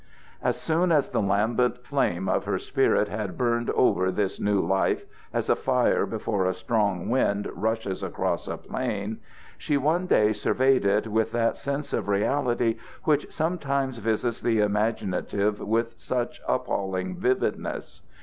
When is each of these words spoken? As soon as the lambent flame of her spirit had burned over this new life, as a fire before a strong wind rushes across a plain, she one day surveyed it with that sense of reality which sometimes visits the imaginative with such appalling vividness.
As 0.41 0.59
soon 0.59 0.91
as 0.91 1.09
the 1.09 1.21
lambent 1.21 1.85
flame 1.85 2.27
of 2.27 2.45
her 2.45 2.57
spirit 2.57 3.07
had 3.07 3.37
burned 3.37 3.69
over 3.69 4.09
this 4.09 4.39
new 4.39 4.59
life, 4.59 5.05
as 5.31 5.47
a 5.47 5.55
fire 5.55 6.07
before 6.07 6.47
a 6.47 6.55
strong 6.55 7.07
wind 7.07 7.47
rushes 7.53 8.01
across 8.01 8.47
a 8.47 8.57
plain, 8.57 9.19
she 9.59 9.77
one 9.77 10.07
day 10.07 10.33
surveyed 10.33 10.85
it 10.87 11.05
with 11.05 11.31
that 11.33 11.55
sense 11.55 11.93
of 11.93 12.07
reality 12.07 12.77
which 13.03 13.31
sometimes 13.31 13.99
visits 13.99 14.41
the 14.41 14.59
imaginative 14.59 15.59
with 15.59 15.93
such 15.99 16.41
appalling 16.47 17.17
vividness. 17.17 18.01